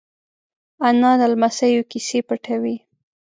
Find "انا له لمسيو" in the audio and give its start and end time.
0.87-1.81